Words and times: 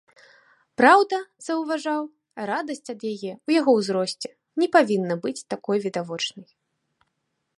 Праўда, 0.81 1.17
заўважаў, 1.47 2.03
радасць 2.51 2.89
ад 2.95 3.01
яе 3.13 3.31
ў 3.35 3.49
яго 3.59 3.71
ўзросце 3.79 4.29
не 4.63 4.67
павінна 4.77 5.15
быць 5.27 5.47
такой 5.55 5.77
відавочнай. 5.87 6.49